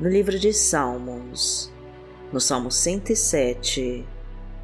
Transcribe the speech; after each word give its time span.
no 0.00 0.08
livro 0.08 0.38
de 0.38 0.52
Salmos, 0.52 1.72
no 2.32 2.40
Salmo 2.40 2.70
107, 2.70 4.06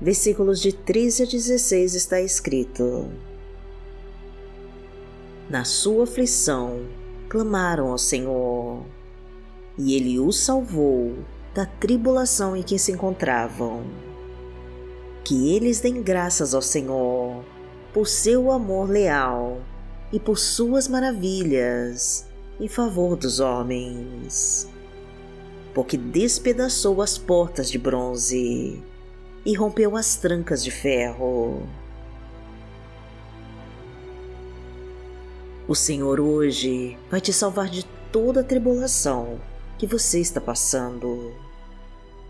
versículos 0.00 0.60
de 0.60 0.72
13 0.72 1.24
a 1.24 1.26
16 1.26 1.94
está 1.96 2.20
escrito: 2.20 3.10
Na 5.50 5.64
sua 5.64 6.04
aflição 6.04 6.86
clamaram 7.28 7.90
ao 7.90 7.98
Senhor, 7.98 8.84
e 9.76 9.96
ele 9.96 10.20
os 10.20 10.38
salvou 10.38 11.16
da 11.52 11.66
tribulação 11.66 12.56
em 12.56 12.62
que 12.62 12.78
se 12.78 12.92
encontravam. 12.92 13.82
Que 15.24 15.52
eles 15.56 15.80
deem 15.80 16.00
graças 16.02 16.54
ao 16.54 16.62
Senhor 16.62 17.44
por 17.92 18.06
seu 18.06 18.52
amor 18.52 18.88
leal 18.88 19.60
e 20.12 20.20
por 20.20 20.38
suas 20.38 20.86
maravilhas 20.86 22.26
em 22.60 22.68
favor 22.68 23.16
dos 23.16 23.40
homens. 23.40 24.72
Porque 25.74 25.96
despedaçou 25.96 27.02
as 27.02 27.18
portas 27.18 27.68
de 27.68 27.78
bronze 27.78 28.80
e 29.44 29.54
rompeu 29.54 29.96
as 29.96 30.16
trancas 30.16 30.62
de 30.62 30.70
ferro. 30.70 31.66
O 35.66 35.74
Senhor 35.74 36.20
hoje 36.20 36.96
vai 37.10 37.20
te 37.20 37.32
salvar 37.32 37.68
de 37.68 37.84
toda 38.12 38.40
a 38.40 38.44
tribulação 38.44 39.40
que 39.78 39.86
você 39.86 40.20
está 40.20 40.40
passando. 40.40 41.34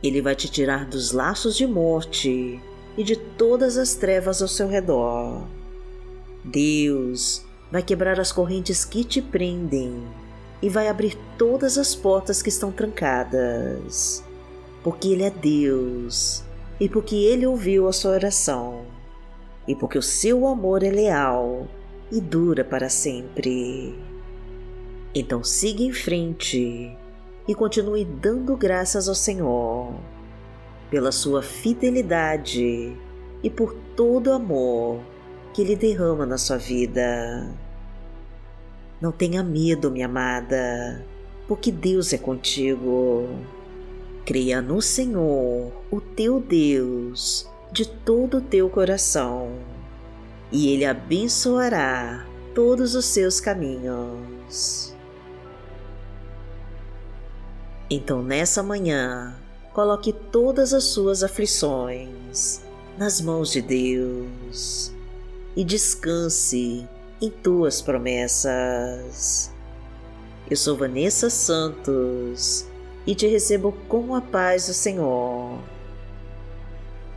Ele 0.03 0.23
vai 0.23 0.35
te 0.35 0.49
tirar 0.49 0.87
dos 0.87 1.13
laços 1.13 1.57
de 1.57 1.67
morte 1.67 2.61
e 2.97 3.05
de 3.05 3.17
todas 3.17 3.77
as 3.77 3.95
trevas 3.95 4.41
ao 4.41 4.49
seu 4.49 4.69
redor. 4.69 5.47
Deus 6.45 7.45
vai 7.71 7.83
quebrar 7.83 8.21
as 8.21 8.31
correntes 8.31 8.85
que 8.85 9.03
te 9.03 9.21
prendem 9.21 10.03
e 10.65 10.69
vai 10.71 10.89
abrir 10.89 11.15
todas 11.37 11.77
as 11.77 11.95
portas 11.95 12.41
que 12.41 12.49
estão 12.49 12.73
trancadas, 12.73 14.25
porque 14.83 15.09
Ele 15.09 15.23
é 15.23 15.29
Deus 15.29 16.43
e 16.81 16.89
porque 16.89 17.15
Ele 17.15 17.47
ouviu 17.47 17.87
a 17.87 17.93
sua 17.93 18.13
oração 18.13 18.87
e 19.69 19.75
porque 19.75 19.99
o 19.99 20.03
seu 20.03 20.47
amor 20.47 20.83
é 20.83 20.89
leal 20.89 21.69
e 22.11 22.19
dura 22.19 22.65
para 22.65 22.89
sempre. 22.89 23.95
Então 25.15 25.45
siga 25.45 25.83
em 25.83 25.93
frente 25.93 26.97
e 27.47 27.55
continue 27.55 28.07
dando 28.07 28.57
graças 28.57 29.07
ao 29.07 29.15
Senhor 29.15 29.93
pela 30.91 31.13
sua 31.13 31.43
fidelidade 31.43 32.97
e 33.43 33.51
por 33.51 33.75
todo 33.95 34.29
o 34.29 34.33
amor 34.33 34.99
que 35.53 35.61
Ele 35.61 35.77
derrama 35.77 36.25
na 36.25 36.39
sua 36.39 36.57
vida. 36.57 37.55
Não 39.05 39.13
tenha 39.13 39.43
medo, 39.43 39.91
minha 39.91 40.07
amada, 40.07 41.05
porque 41.47 41.71
Deus 41.71 42.15
é 42.15 42.17
contigo. 42.17 43.29
Creia 44.25 44.63
no 44.63 44.81
Senhor, 44.81 45.71
o 45.91 46.01
teu 46.01 46.41
Deus, 46.41 47.47
de 47.71 47.87
todo 47.87 48.39
o 48.39 48.41
teu 48.41 48.71
coração, 48.71 49.59
e 50.51 50.69
Ele 50.73 50.87
abençoará 50.87 52.27
todos 52.55 52.95
os 52.95 53.05
seus 53.05 53.41
caminhos. 53.41 54.95
Então, 57.91 58.23
nessa 58.23 58.63
manhã, 58.63 59.37
coloque 59.75 60.15
todas 60.15 60.73
as 60.73 60.85
suas 60.85 61.23
aflições 61.23 62.63
nas 62.97 63.21
mãos 63.21 63.53
de 63.53 63.61
Deus 63.61 64.91
e 65.55 65.63
descanse 65.63 66.89
em 67.25 67.31
tuas 67.31 67.81
promessas. 67.81 69.51
Eu 70.51 70.57
sou 70.57 70.77
Vanessa 70.77 71.31
Santos 71.31 72.67
e 73.07 73.15
te 73.15 73.27
recebo 73.27 73.73
com 73.89 74.15
a 74.15 74.21
paz 74.21 74.67
do 74.67 74.75
Senhor. 74.75 75.59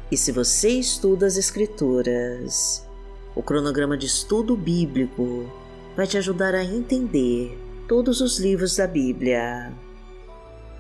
E 0.10 0.16
se 0.16 0.32
você 0.32 0.70
estuda 0.70 1.26
as 1.26 1.36
Escrituras, 1.36 2.88
o 3.36 3.44
cronograma 3.44 3.98
de 3.98 4.06
estudo 4.06 4.56
bíblico 4.56 5.52
vai 5.96 6.08
te 6.08 6.18
ajudar 6.18 6.56
a 6.56 6.64
entender 6.64 7.60
todos 7.86 8.22
os 8.22 8.40
livros 8.40 8.78
da 8.78 8.88
Bíblia. 8.88 9.74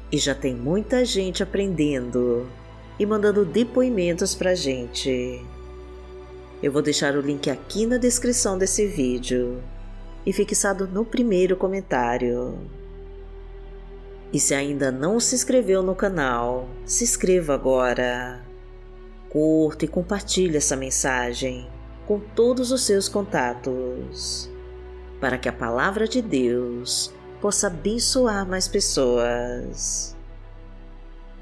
E 0.10 0.18
já 0.18 0.34
tem 0.34 0.56
muita 0.56 1.04
gente 1.04 1.44
aprendendo 1.44 2.48
e 2.98 3.06
mandando 3.06 3.44
depoimentos 3.44 4.34
pra 4.34 4.56
gente. 4.56 5.46
Eu 6.62 6.72
vou 6.72 6.82
deixar 6.82 7.16
o 7.16 7.22
link 7.22 7.52
aqui 7.52 7.86
na 7.86 7.98
descrição 7.98 8.58
desse 8.58 8.88
vídeo 8.88 9.62
e 10.26 10.34
fixado 10.34 10.88
no 10.88 11.06
primeiro 11.06 11.56
comentário. 11.56 12.58
E 14.34 14.40
se 14.40 14.56
ainda 14.56 14.92
não 14.92 15.20
se 15.20 15.36
inscreveu 15.36 15.84
no 15.84 15.94
canal, 15.94 16.68
se 16.84 17.04
inscreva 17.04 17.54
agora. 17.54 18.44
Curta 19.30 19.86
e 19.86 19.88
compartilhe 19.88 20.58
essa 20.58 20.76
mensagem 20.76 21.70
com 22.08 22.20
todos 22.20 22.72
os 22.72 22.82
seus 22.82 23.08
contatos, 23.08 24.50
para 25.20 25.38
que 25.38 25.48
a 25.48 25.54
palavra 25.54 26.08
de 26.08 26.24
Deus 26.24 27.14
possa 27.40 27.68
abençoar 27.68 28.48
mais 28.48 28.68
pessoas. 28.68 30.16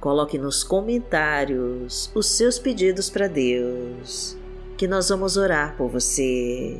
Coloque 0.02 0.38
nos 0.38 0.62
comentários 0.64 2.12
os 2.14 2.26
seus 2.26 2.60
pedidos 2.60 3.10
para 3.10 3.28
Deus, 3.28 4.38
que 4.78 4.88
nós 4.88 5.10
vamos 5.10 5.38
orar 5.38 5.76
por 5.78 5.90
você. 5.90 6.80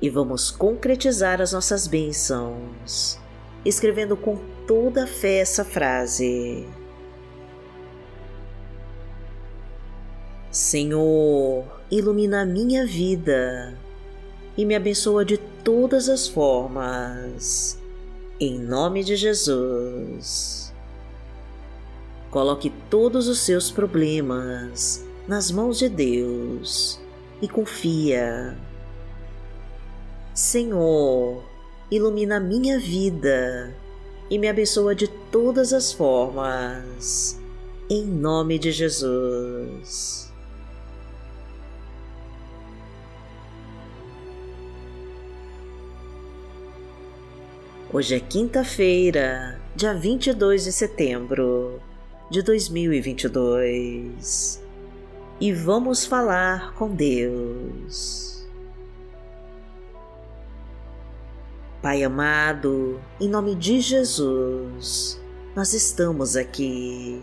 E 0.00 0.08
vamos 0.08 0.50
concretizar 0.50 1.40
as 1.40 1.52
nossas 1.52 1.86
bênçãos, 1.86 3.18
escrevendo 3.64 4.16
com 4.16 4.38
toda 4.66 5.04
a 5.04 5.06
fé 5.06 5.38
essa 5.38 5.64
frase. 5.64 6.66
Senhor, 10.50 11.64
ilumina 11.90 12.42
a 12.42 12.46
minha 12.46 12.86
vida 12.86 13.76
e 14.56 14.64
me 14.64 14.74
abençoa 14.74 15.24
de 15.24 15.38
todas 15.38 16.08
as 16.08 16.28
formas 16.28 17.78
em 18.40 18.58
nome 18.58 19.02
de 19.02 19.16
Jesus. 19.16 20.72
Coloque 22.30 22.70
todos 22.88 23.26
os 23.26 23.40
seus 23.40 23.70
problemas 23.70 25.04
nas 25.28 25.50
mãos 25.50 25.78
de 25.78 25.90
Deus 25.90 26.98
e 27.42 27.46
confia. 27.46 28.56
Senhor, 30.32 31.44
ilumina 31.90 32.40
minha 32.40 32.78
vida 32.78 33.76
e 34.30 34.38
me 34.38 34.48
abençoa 34.48 34.94
de 34.94 35.06
todas 35.30 35.74
as 35.74 35.92
formas, 35.92 37.38
em 37.90 38.06
nome 38.06 38.58
de 38.58 38.72
Jesus. 38.72 40.32
Hoje 47.92 48.14
é 48.14 48.20
quinta-feira, 48.20 49.60
dia 49.76 49.92
22 49.92 50.64
de 50.64 50.72
setembro 50.72 51.82
de 52.30 52.42
2022 52.42 54.67
e 55.40 55.52
vamos 55.52 56.04
falar 56.04 56.74
com 56.74 56.90
Deus. 56.90 58.46
Pai 61.80 62.02
amado, 62.02 63.00
em 63.20 63.28
nome 63.28 63.54
de 63.54 63.80
Jesus, 63.80 65.20
nós 65.54 65.72
estamos 65.72 66.34
aqui 66.34 67.22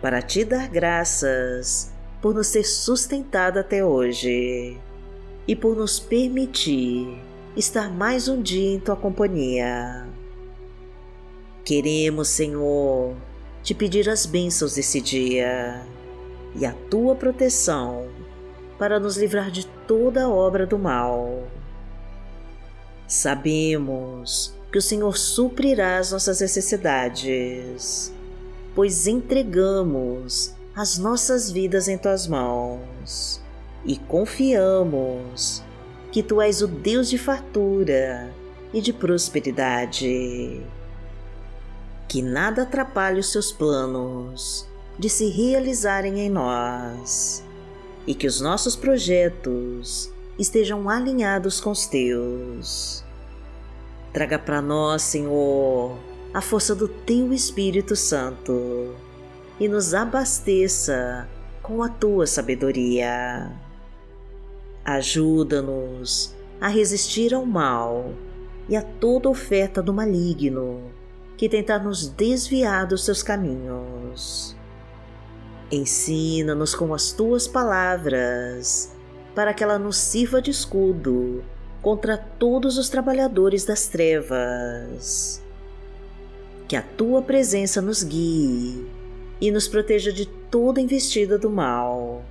para 0.00 0.22
te 0.22 0.44
dar 0.44 0.68
graças 0.68 1.92
por 2.22 2.34
nos 2.34 2.50
ter 2.50 2.64
sustentado 2.64 3.58
até 3.58 3.84
hoje 3.84 4.78
e 5.46 5.54
por 5.54 5.76
nos 5.76 6.00
permitir 6.00 7.20
estar 7.54 7.90
mais 7.90 8.28
um 8.28 8.40
dia 8.40 8.76
em 8.76 8.80
tua 8.80 8.96
companhia. 8.96 10.08
Queremos, 11.62 12.28
Senhor, 12.28 13.14
te 13.62 13.74
pedir 13.74 14.08
as 14.08 14.24
bênçãos 14.24 14.74
desse 14.74 15.02
dia 15.02 15.84
e 16.54 16.66
a 16.66 16.72
tua 16.72 17.14
proteção 17.14 18.08
para 18.78 18.98
nos 18.98 19.16
livrar 19.16 19.50
de 19.50 19.66
toda 19.86 20.28
obra 20.28 20.66
do 20.66 20.78
mal. 20.78 21.44
Sabemos 23.06 24.54
que 24.72 24.78
o 24.78 24.82
Senhor 24.82 25.16
suprirá 25.16 25.98
as 25.98 26.12
nossas 26.12 26.40
necessidades, 26.40 28.12
pois 28.74 29.06
entregamos 29.06 30.54
as 30.74 30.96
nossas 30.96 31.50
vidas 31.50 31.88
em 31.88 31.98
tuas 31.98 32.26
mãos 32.26 33.42
e 33.84 33.96
confiamos 33.96 35.62
que 36.12 36.22
tu 36.22 36.40
és 36.40 36.62
o 36.62 36.66
Deus 36.66 37.10
de 37.10 37.18
fartura 37.18 38.32
e 38.72 38.80
de 38.80 38.92
prosperidade. 38.92 40.64
Que 42.08 42.22
nada 42.22 42.62
atrapalhe 42.62 43.20
os 43.20 43.30
seus 43.30 43.52
planos 43.52 44.69
de 45.00 45.08
se 45.08 45.30
realizarem 45.30 46.20
em 46.20 46.28
nós 46.28 47.42
e 48.06 48.14
que 48.14 48.26
os 48.26 48.38
nossos 48.38 48.76
projetos 48.76 50.12
estejam 50.38 50.90
alinhados 50.90 51.58
com 51.58 51.70
os 51.70 51.86
teus. 51.86 53.02
Traga 54.12 54.38
para 54.38 54.60
nós, 54.60 55.00
Senhor, 55.00 55.96
a 56.34 56.42
força 56.42 56.74
do 56.74 56.86
Teu 56.86 57.32
Espírito 57.32 57.96
Santo 57.96 58.94
e 59.58 59.66
nos 59.68 59.94
abasteça 59.94 61.26
com 61.62 61.82
a 61.82 61.88
Tua 61.88 62.26
sabedoria. 62.26 63.50
Ajuda-nos 64.84 66.34
a 66.60 66.68
resistir 66.68 67.32
ao 67.32 67.46
mal 67.46 68.12
e 68.68 68.76
a 68.76 68.82
toda 68.82 69.30
oferta 69.30 69.82
do 69.82 69.94
maligno 69.94 70.82
que 71.38 71.48
tentar 71.48 71.78
nos 71.78 72.06
desviar 72.06 72.86
dos 72.86 73.02
seus 73.02 73.22
caminhos. 73.22 74.59
Ensina-nos 75.72 76.74
com 76.74 76.92
as 76.92 77.12
tuas 77.12 77.46
palavras, 77.46 78.90
para 79.34 79.54
que 79.54 79.62
ela 79.62 79.78
nos 79.78 79.96
sirva 79.96 80.42
de 80.42 80.50
escudo 80.50 81.44
contra 81.80 82.16
todos 82.16 82.76
os 82.76 82.88
trabalhadores 82.88 83.64
das 83.64 83.86
trevas. 83.86 85.40
Que 86.66 86.74
a 86.74 86.82
tua 86.82 87.22
presença 87.22 87.80
nos 87.80 88.02
guie 88.02 88.84
e 89.40 89.50
nos 89.52 89.68
proteja 89.68 90.12
de 90.12 90.26
toda 90.26 90.80
investida 90.80 91.38
do 91.38 91.48
mal, 91.48 92.24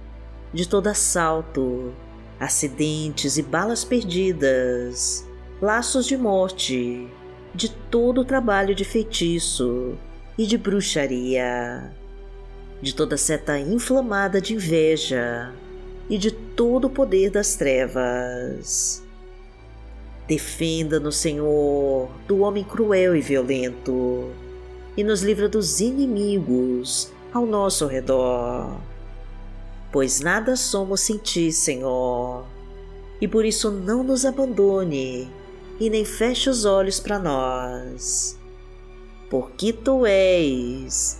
de 0.54 0.68
todo 0.68 0.88
assalto, 0.88 1.94
acidentes 2.40 3.38
e 3.38 3.42
balas 3.42 3.86
perdidas, 3.86 5.26
laços 5.62 6.06
de 6.06 6.18
morte, 6.18 7.08
de 7.56 7.70
todo 7.70 8.22
o 8.22 8.26
trabalho 8.26 8.76
de 8.76 8.84
feitiço 8.84 9.98
e 10.38 10.46
de 10.46 10.58
bruxaria, 10.58 11.92
de 12.82 12.94
toda 12.94 13.18
seta 13.18 13.60
inflamada 13.60 14.40
de 14.40 14.54
inveja 14.54 15.54
e 16.10 16.18
de 16.18 16.32
todo 16.32 16.86
o 16.86 16.90
poder 16.90 17.30
das 17.30 17.56
trevas. 17.56 19.04
Defenda-nos, 20.28 21.18
Senhor, 21.18 22.10
do 22.28 22.40
homem 22.40 22.64
cruel 22.64 23.16
e 23.16 23.22
violento, 23.22 24.30
e 24.96 25.04
nos 25.04 25.22
livra 25.22 25.50
dos 25.50 25.80
inimigos 25.80 27.12
ao 27.34 27.46
nosso 27.46 27.88
redor. 27.88 28.80
Pois 29.92 30.20
nada 30.20 30.56
somos 30.56 31.02
sem 31.02 31.18
Ti, 31.18 31.52
Senhor, 31.52 32.46
e 33.20 33.28
por 33.28 33.44
isso 33.44 33.72
não 33.72 34.04
nos 34.04 34.24
abandone 34.24 35.30
e 35.80 35.90
nem 35.90 36.06
feche 36.06 36.50
os 36.50 36.64
olhos 36.64 37.00
para 37.00 37.18
nós, 37.18 38.38
porque 39.30 39.74
Tu 39.74 40.06
és 40.06 41.20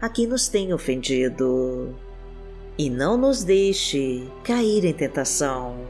a 0.00 0.08
quem 0.08 0.26
nos 0.26 0.48
tem 0.48 0.72
ofendido. 0.72 1.94
E 2.76 2.88
não 2.88 3.16
nos 3.16 3.42
deixe 3.42 4.28
cair 4.44 4.84
em 4.84 4.92
tentação, 4.92 5.86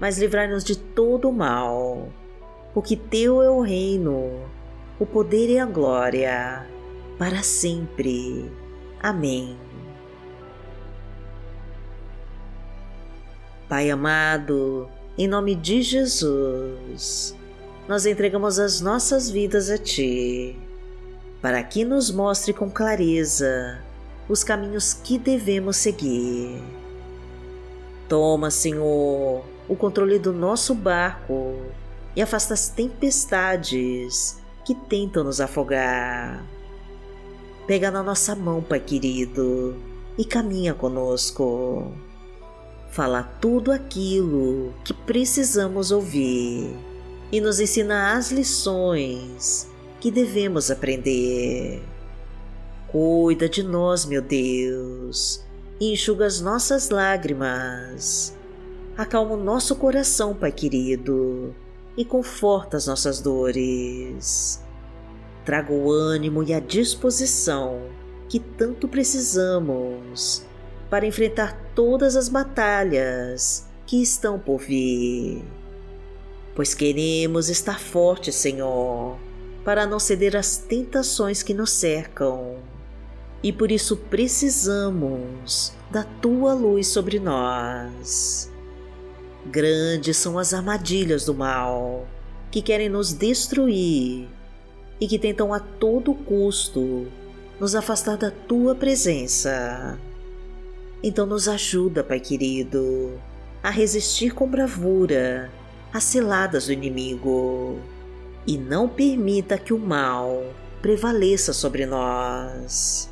mas 0.00 0.18
livrai-nos 0.18 0.64
de 0.64 0.76
todo 0.76 1.28
o 1.28 1.32
mal, 1.32 2.08
porque 2.74 2.96
Teu 2.96 3.40
é 3.40 3.48
o 3.48 3.60
reino, 3.60 4.40
o 4.98 5.06
poder 5.06 5.48
e 5.48 5.58
a 5.58 5.66
glória, 5.66 6.66
para 7.16 7.42
sempre. 7.44 8.50
Amém. 9.00 9.56
Pai 13.68 13.88
amado, 13.88 14.88
em 15.16 15.28
nome 15.28 15.54
de 15.54 15.80
Jesus, 15.80 17.36
nós 17.86 18.04
entregamos 18.04 18.58
as 18.58 18.80
nossas 18.80 19.30
vidas 19.30 19.70
a 19.70 19.78
Ti, 19.78 20.58
para 21.40 21.62
que 21.62 21.84
nos 21.84 22.10
mostre 22.10 22.52
com 22.52 22.70
clareza 22.70 23.80
os 24.28 24.44
caminhos 24.44 24.94
que 24.94 25.18
devemos 25.18 25.76
seguir. 25.76 26.62
Toma, 28.08 28.50
Senhor, 28.50 29.44
o 29.68 29.76
controle 29.76 30.18
do 30.18 30.32
nosso 30.32 30.74
barco 30.74 31.56
e 32.14 32.20
afasta 32.20 32.54
as 32.54 32.68
tempestades 32.68 34.40
que 34.64 34.74
tentam 34.74 35.24
nos 35.24 35.40
afogar. 35.40 36.44
Pega 37.66 37.90
na 37.90 38.02
nossa 38.02 38.34
mão, 38.34 38.62
Pai 38.62 38.80
querido, 38.80 39.76
e 40.18 40.24
caminha 40.24 40.74
conosco. 40.74 41.92
Fala 42.90 43.22
tudo 43.22 43.70
aquilo 43.70 44.74
que 44.84 44.92
precisamos 44.92 45.92
ouvir 45.92 46.76
e 47.30 47.40
nos 47.40 47.60
ensina 47.60 48.16
as 48.16 48.32
lições 48.32 49.69
que 50.00 50.10
devemos 50.10 50.70
aprender. 50.70 51.82
Cuida 52.88 53.48
de 53.48 53.62
nós, 53.62 54.04
meu 54.04 54.22
Deus, 54.22 55.44
enxuga 55.80 56.26
as 56.26 56.40
nossas 56.40 56.90
lágrimas. 56.90 58.34
Acalma 58.96 59.34
o 59.34 59.42
nosso 59.42 59.76
coração, 59.76 60.34
Pai 60.34 60.50
querido, 60.50 61.54
e 61.96 62.04
conforta 62.04 62.76
as 62.76 62.86
nossas 62.86 63.20
dores. 63.20 64.60
Traga 65.44 65.72
o 65.72 65.90
ânimo 65.90 66.42
e 66.42 66.52
a 66.52 66.60
disposição 66.60 67.82
que 68.28 68.40
tanto 68.40 68.88
precisamos 68.88 70.44
para 70.88 71.06
enfrentar 71.06 71.56
todas 71.74 72.16
as 72.16 72.28
batalhas 72.28 73.66
que 73.86 74.02
estão 74.02 74.38
por 74.38 74.58
vir 74.58 75.42
pois 76.54 76.74
queremos 76.74 77.48
estar 77.48 77.80
fortes, 77.80 78.34
Senhor, 78.34 79.16
para 79.64 79.86
não 79.86 79.98
ceder 79.98 80.36
às 80.36 80.56
tentações 80.56 81.42
que 81.42 81.54
nos 81.54 81.70
cercam. 81.70 82.56
E 83.42 83.52
por 83.52 83.70
isso 83.70 83.96
precisamos 83.96 85.72
da 85.90 86.04
tua 86.04 86.54
luz 86.54 86.88
sobre 86.88 87.18
nós. 87.18 88.50
Grandes 89.46 90.16
são 90.16 90.38
as 90.38 90.52
armadilhas 90.52 91.24
do 91.24 91.34
mal 91.34 92.06
que 92.50 92.60
querem 92.60 92.88
nos 92.88 93.12
destruir 93.12 94.28
e 95.00 95.08
que 95.08 95.18
tentam 95.18 95.54
a 95.54 95.60
todo 95.60 96.14
custo 96.14 97.06
nos 97.58 97.74
afastar 97.74 98.16
da 98.16 98.30
tua 98.30 98.74
presença. 98.74 99.98
Então 101.02 101.24
nos 101.24 101.48
ajuda, 101.48 102.04
Pai 102.04 102.20
querido, 102.20 103.18
a 103.62 103.70
resistir 103.70 104.34
com 104.34 104.46
bravura 104.46 105.50
as 105.92 106.04
ciladas 106.04 106.66
do 106.66 106.72
inimigo 106.72 107.78
e 108.46 108.56
não 108.56 108.88
permita 108.88 109.58
que 109.58 109.72
o 109.72 109.78
mal 109.78 110.42
prevaleça 110.80 111.52
sobre 111.52 111.86
nós. 111.86 113.10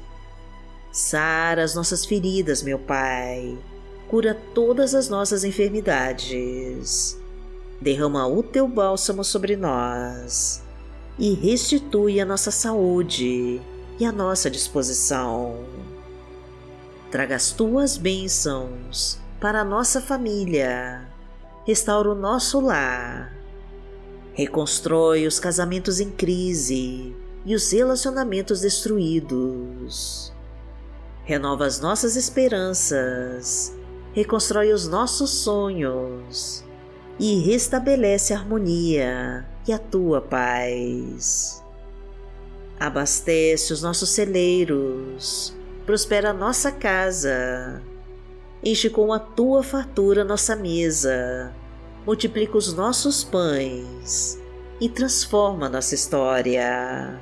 Sara 0.92 1.62
as 1.62 1.74
nossas 1.74 2.04
feridas, 2.04 2.62
meu 2.62 2.78
Pai, 2.78 3.56
cura 4.08 4.34
todas 4.54 4.94
as 4.94 5.08
nossas 5.08 5.44
enfermidades. 5.44 7.18
Derrama 7.80 8.26
o 8.26 8.42
teu 8.42 8.66
bálsamo 8.66 9.22
sobre 9.22 9.56
nós 9.56 10.62
e 11.18 11.34
restitui 11.34 12.20
a 12.20 12.24
nossa 12.24 12.50
saúde 12.50 13.60
e 14.00 14.04
a 14.04 14.10
nossa 14.10 14.50
disposição. 14.50 15.64
Traga 17.10 17.36
as 17.36 17.52
tuas 17.52 17.96
bênçãos 17.96 19.18
para 19.40 19.60
a 19.60 19.64
nossa 19.64 20.00
família 20.00 21.08
restaura 21.68 22.10
o 22.10 22.14
nosso 22.14 22.60
lar, 22.60 23.30
reconstrói 24.38 25.26
os 25.26 25.40
casamentos 25.40 25.98
em 25.98 26.12
crise 26.12 27.12
e 27.44 27.56
os 27.56 27.72
relacionamentos 27.72 28.60
destruídos, 28.60 30.32
renova 31.24 31.66
as 31.66 31.80
nossas 31.80 32.14
esperanças, 32.14 33.76
reconstrói 34.12 34.72
os 34.72 34.86
nossos 34.86 35.30
sonhos 35.30 36.64
e 37.18 37.40
restabelece 37.40 38.32
a 38.32 38.38
harmonia 38.38 39.44
e 39.66 39.72
a 39.72 39.78
tua 39.78 40.20
paz. 40.20 41.60
Abastece 42.78 43.72
os 43.72 43.82
nossos 43.82 44.10
celeiros, 44.10 45.52
prospera 45.84 46.30
a 46.30 46.32
nossa 46.32 46.70
casa 46.70 47.82
Enche 48.62 48.90
com 48.90 49.12
a 49.12 49.20
tua 49.20 49.62
fartura 49.62 50.24
nossa 50.24 50.56
mesa, 50.56 51.52
multiplica 52.08 52.56
os 52.56 52.72
nossos 52.72 53.22
pães 53.22 54.40
e 54.80 54.88
transforma 54.88 55.68
nossa 55.68 55.94
história. 55.94 57.20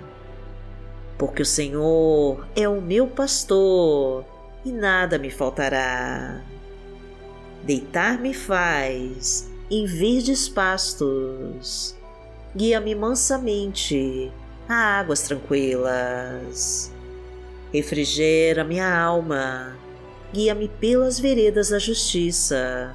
Porque 1.18 1.42
o 1.42 1.44
Senhor 1.44 2.46
é 2.54 2.68
o 2.68 2.80
meu 2.80 3.08
pastor 3.08 4.24
e 4.64 4.70
nada 4.70 5.18
me 5.18 5.28
faltará. 5.28 6.40
Deitar-me 7.64 8.32
faz 8.32 9.50
em 9.68 9.86
verdes 9.86 10.48
pastos, 10.48 11.96
guia-me 12.54 12.94
mansamente 12.94 14.30
a 14.68 15.00
águas 15.00 15.22
tranquilas. 15.22 16.92
Refrigera 17.72 18.62
minha 18.62 18.96
alma, 18.96 19.76
guia-me 20.32 20.68
pelas 20.68 21.18
veredas 21.18 21.70
da 21.70 21.80
justiça, 21.80 22.94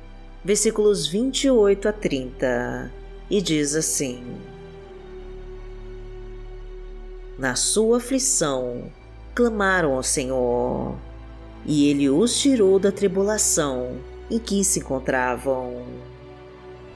versículos 0.43 1.07
28 1.07 1.87
a 1.87 1.93
30, 1.93 2.91
e 3.29 3.41
diz 3.41 3.75
assim: 3.75 4.23
Na 7.37 7.55
sua 7.55 7.97
aflição 7.97 8.91
clamaram 9.33 9.93
ao 9.93 10.03
Senhor 10.03 10.95
e 11.65 11.89
ele 11.89 12.09
os 12.09 12.39
tirou 12.39 12.79
da 12.79 12.91
tribulação 12.91 13.97
em 14.29 14.39
que 14.39 14.63
se 14.63 14.79
encontravam. 14.79 15.83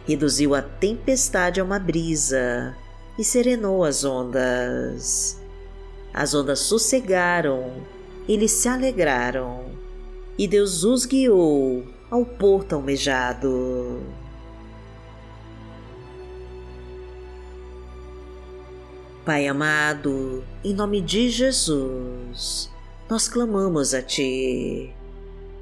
Reduziu 0.07 0.55
a 0.55 0.61
tempestade 0.61 1.59
a 1.59 1.63
uma 1.63 1.79
brisa 1.79 2.75
e 3.17 3.23
serenou 3.23 3.83
as 3.83 4.03
ondas. 4.03 5.39
As 6.13 6.33
ondas 6.33 6.59
sossegaram, 6.59 7.73
eles 8.27 8.51
se 8.51 8.67
alegraram, 8.67 9.65
e 10.37 10.47
Deus 10.47 10.83
os 10.83 11.05
guiou 11.05 11.83
ao 12.09 12.25
porto 12.25 12.75
almejado. 12.75 14.01
Pai 19.25 19.47
amado, 19.47 20.43
em 20.63 20.73
nome 20.73 21.01
de 21.01 21.29
Jesus, 21.29 22.71
nós 23.09 23.27
clamamos 23.27 23.95
a 23.95 24.01
Ti, 24.01 24.93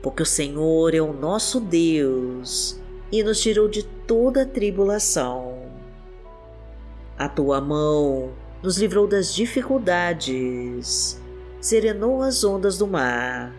porque 0.01 0.21
o 0.21 0.25
Senhor 0.25 0.93
é 0.93 0.99
o 0.99 1.13
nosso 1.13 1.61
Deus 1.61 2.77
e 3.09 3.23
nos 3.23 3.39
tirou 3.39 3.69
de 3.69 3.83
toda 3.83 4.45
tribulação. 4.45 5.63
A 7.17 7.29
Tua 7.29 7.61
mão 7.61 8.33
nos 8.61 8.77
livrou 8.77 9.07
das 9.07 9.33
dificuldades, 9.33 11.21
serenou 11.61 12.21
as 12.21 12.43
ondas 12.43 12.77
do 12.77 12.85
mar 12.85 13.55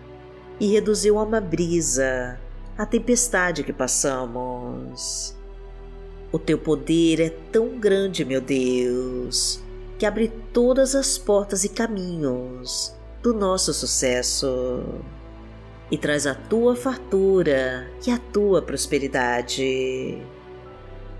e 0.60 0.66
reduziu 0.66 1.18
a 1.18 1.22
uma 1.22 1.40
brisa 1.40 2.38
a 2.76 2.84
tempestade 2.84 3.62
que 3.62 3.72
passamos. 3.72 5.34
O 6.32 6.38
Teu 6.38 6.58
poder 6.58 7.20
é 7.20 7.30
tão 7.52 7.78
grande, 7.78 8.24
meu 8.24 8.40
Deus, 8.40 9.62
que 9.98 10.04
abre 10.04 10.32
todas 10.52 10.94
as 10.94 11.16
portas 11.16 11.62
e 11.64 11.68
caminhos 11.68 12.94
do 13.22 13.32
nosso 13.32 13.72
sucesso 13.72 14.82
e 15.90 15.96
traz 15.96 16.26
a 16.26 16.34
tua 16.34 16.74
fartura 16.74 17.88
e 18.04 18.10
a 18.10 18.18
tua 18.18 18.60
prosperidade. 18.60 20.20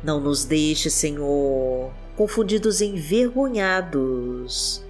Não 0.02 0.18
nos 0.20 0.44
deixe, 0.44 0.90
Senhor, 0.90 1.92
confundidos 2.16 2.80
e 2.80 2.86
envergonhados, 2.86 4.84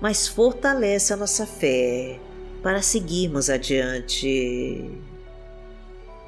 mas 0.00 0.26
fortalece 0.26 1.12
a 1.12 1.16
nossa 1.16 1.44
fé 1.44 2.18
para 2.62 2.80
seguirmos 2.80 3.50
adiante. 3.50 4.90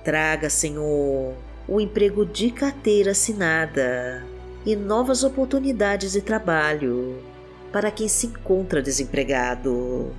Traga, 0.09 0.49
Senhor, 0.49 1.35
o 1.69 1.79
emprego 1.79 2.25
de 2.25 2.51
carteira 2.51 3.11
assinada 3.11 4.25
e 4.65 4.75
novas 4.75 5.23
oportunidades 5.23 6.13
de 6.13 6.23
trabalho 6.23 7.23
para 7.71 7.91
quem 7.91 8.09
se 8.09 8.29
encontra 8.29 8.81
desempregado. 8.81 10.11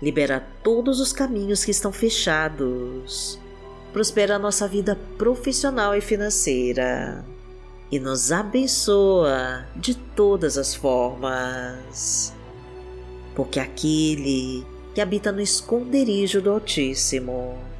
Libera 0.00 0.42
todos 0.62 1.00
os 1.00 1.12
caminhos 1.12 1.66
que 1.66 1.70
estão 1.70 1.92
fechados, 1.92 3.38
prospera 3.92 4.36
a 4.36 4.38
nossa 4.38 4.66
vida 4.66 4.98
profissional 5.18 5.94
e 5.94 6.00
financeira. 6.00 7.22
E 7.90 7.98
nos 7.98 8.32
abençoa 8.32 9.66
de 9.76 9.94
todas 9.94 10.56
as 10.56 10.74
formas. 10.74 12.32
Porque 13.34 13.60
aquele 13.60 14.66
que 14.94 15.00
habita 15.02 15.30
no 15.30 15.42
esconderijo 15.42 16.40
do 16.40 16.52
Altíssimo, 16.52 17.70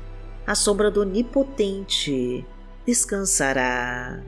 à 0.47 0.55
sombra 0.55 0.91
do 0.91 1.01
Onipotente, 1.01 2.45
descansará. 2.87 4.23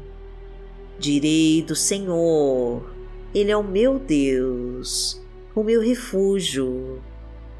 Direi 0.99 1.63
do 1.63 1.75
Senhor, 1.75 2.91
Ele 3.35 3.51
é 3.51 3.57
o 3.57 3.63
meu 3.65 3.99
Deus, 3.99 5.21
o 5.55 5.63
meu 5.63 5.81
refúgio 5.81 7.03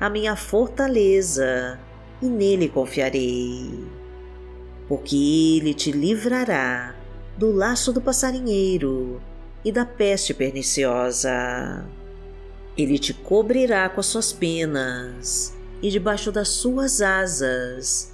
a 0.05 0.11
minha 0.11 0.37
fortaleza, 0.37 1.79
e 2.21 2.27
nele 2.27 2.69
confiarei. 2.69 3.71
Porque 4.89 5.57
ele 5.57 5.73
te 5.73 5.93
livrará 5.93 6.95
do 7.39 7.51
laço 7.51 7.93
do 7.93 8.01
passarinheiro 8.01 9.21
e 9.65 9.73
da 9.73 9.87
peste 9.87 10.35
perniciosa. 10.35 11.87
Ele 12.77 12.99
te 12.99 13.15
cobrirá 13.15 13.89
com 13.89 14.01
as 14.01 14.07
suas 14.07 14.33
penas, 14.33 15.57
e 15.81 15.91
debaixo 15.91 16.31
das 16.31 16.49
suas 16.49 17.01
asas 17.01 18.14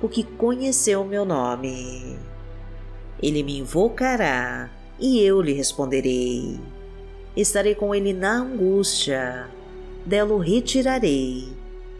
porque 0.00 0.22
conheceu 0.22 1.04
meu 1.04 1.24
nome. 1.24 2.18
Ele 3.22 3.42
me 3.42 3.58
invocará 3.58 4.70
e 4.98 5.20
eu 5.20 5.40
lhe 5.40 5.52
responderei. 5.52 6.58
Estarei 7.36 7.74
com 7.74 7.94
ele 7.94 8.12
na 8.12 8.36
angústia, 8.38 9.48
dela 10.04 10.34
o 10.34 10.38
retirarei 10.38 11.48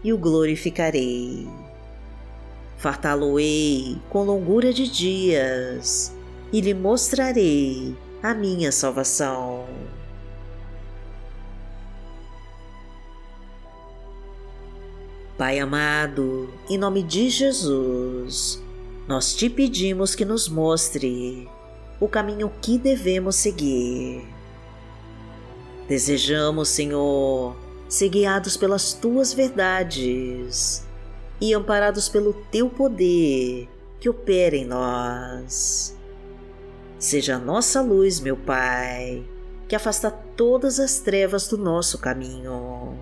e 0.03 0.11
o 0.13 0.17
glorificarei. 0.17 1.47
Fartá-lo-ei 2.77 3.97
com 4.09 4.23
longura 4.23 4.71
de 4.71 4.89
dias 4.89 6.15
e 6.51 6.61
lhe 6.61 6.73
mostrarei 6.73 7.95
a 8.23 8.33
minha 8.33 8.71
salvação. 8.71 9.65
Pai 15.39 15.57
amado, 15.57 16.49
em 16.69 16.77
nome 16.77 17.01
de 17.01 17.29
Jesus, 17.29 18.61
nós 19.07 19.33
te 19.33 19.49
pedimos 19.49 20.13
que 20.13 20.25
nos 20.25 20.49
mostre 20.49 21.47
o 21.97 22.09
caminho 22.09 22.51
que 22.61 22.77
devemos 22.77 23.37
seguir. 23.37 24.27
Desejamos, 25.87 26.67
Senhor, 26.67 27.55
ser 27.87 28.09
guiados 28.09 28.57
pelas 28.57 28.91
tuas 28.91 29.33
verdades 29.33 30.85
e 31.39 31.53
amparados 31.53 32.09
pelo 32.09 32.33
teu 32.51 32.69
poder 32.69 33.69
que 33.97 34.09
opera 34.09 34.57
em 34.57 34.65
nós. 34.65 35.97
Seja 36.99 37.37
a 37.37 37.39
nossa 37.39 37.81
luz, 37.81 38.19
meu 38.19 38.35
Pai, 38.35 39.23
que 39.69 39.75
afasta 39.77 40.11
todas 40.11 40.81
as 40.81 40.99
trevas 40.99 41.47
do 41.47 41.57
nosso 41.57 41.97
caminho 41.97 42.99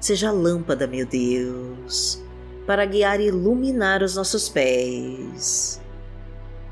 seja 0.00 0.30
lâmpada, 0.30 0.86
meu 0.86 1.06
Deus, 1.06 2.22
para 2.66 2.84
guiar 2.84 3.20
e 3.20 3.26
iluminar 3.26 4.02
os 4.02 4.16
nossos 4.16 4.48
pés. 4.48 5.80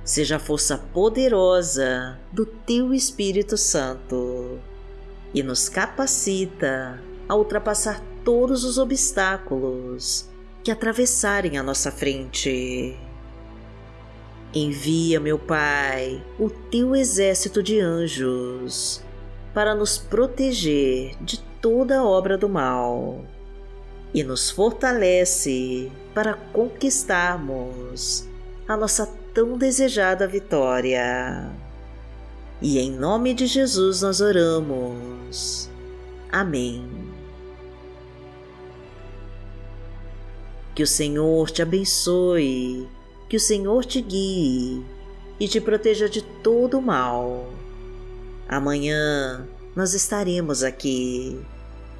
Seja 0.04 0.37
a 0.37 0.38
força 0.38 0.78
poderosa 0.78 2.18
do 2.33 2.47
Teu 2.47 2.95
Espírito 2.95 3.56
Santo 3.56 4.59
e 5.35 5.42
nos 5.42 5.68
capacita 5.68 7.02
a 7.28 7.35
ultrapassar 7.35 8.00
todos 8.25 8.64
os 8.64 8.78
obstáculos 8.78 10.28
que 10.62 10.71
atravessarem 10.71 11.59
a 11.59 11.62
nossa 11.62 11.90
frente. 11.90 12.97
Envia, 14.54 15.21
meu 15.21 15.38
Pai, 15.38 16.25
o 16.38 16.49
teu 16.49 16.97
exército 16.97 17.62
de 17.62 17.78
anjos 17.78 19.02
para 19.52 19.75
nos 19.75 19.99
proteger 19.99 21.14
de 21.21 21.38
toda 21.66 22.04
obra 22.04 22.38
do 22.38 22.49
mal 22.49 23.25
e 24.14 24.23
nos 24.23 24.50
fortalece 24.52 25.90
para 26.14 26.32
conquistarmos 26.32 28.25
a 28.68 28.76
nossa 28.76 29.04
tão 29.35 29.58
desejada 29.58 30.28
vitória. 30.28 31.50
E 32.62 32.78
em 32.78 32.92
nome 32.92 33.35
de 33.35 33.49
Jesus 33.49 34.02
nós 34.02 34.20
oramos. 34.20 35.68
Amém. 36.30 36.88
Que 40.73 40.85
o 40.85 40.87
Senhor 40.87 41.50
te 41.50 41.62
abençoe, 41.62 42.88
que 43.28 43.37
o 43.37 43.40
Senhor 43.40 43.85
te 43.85 44.00
guie 44.00 44.87
e 45.40 45.49
te 45.49 45.61
proteja 45.61 46.08
de 46.08 46.23
todo 46.23 46.78
o 46.78 46.82
mal. 46.82 47.44
Amanhã 48.48 49.48
nós 49.74 49.92
estaremos 49.92 50.62
aqui, 50.62 51.38